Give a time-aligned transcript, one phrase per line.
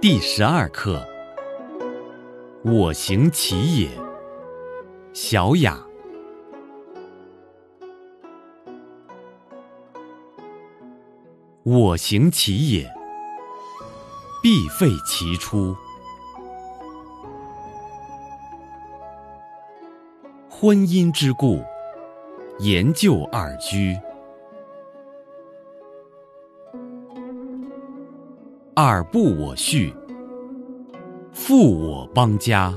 [0.00, 1.06] 第十二课：
[2.62, 3.88] 我行其也。
[5.14, 5.82] 小雅。
[11.62, 12.92] 我行其也，
[14.42, 15.74] 必废其出。
[20.50, 21.62] 婚姻之故，
[22.58, 23.98] 言就二居。
[28.76, 29.94] 尔不我序，
[31.30, 32.76] 复我邦家。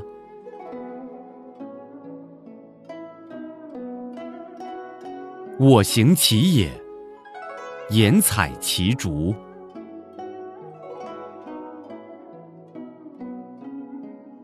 [5.57, 6.69] 我行其也，
[7.89, 9.33] 言采其竹。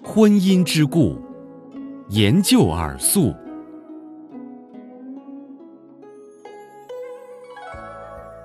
[0.04, 1.22] 婚姻之故，
[2.09, 3.31] 言就尔素。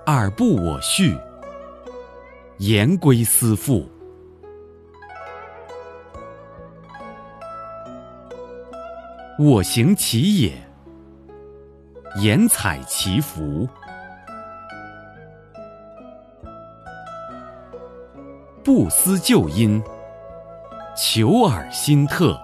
[0.04, 1.16] 尔不我序。
[2.58, 3.88] 言归思妇，
[9.38, 10.50] 我行其也；
[12.20, 13.68] 言采其福，
[18.64, 19.80] 不思旧因，
[20.96, 22.36] 求尔心特。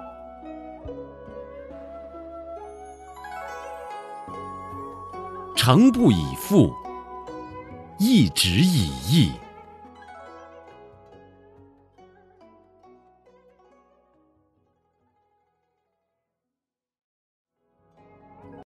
[5.56, 6.72] 诚不以富，
[7.98, 9.32] 亦止以义。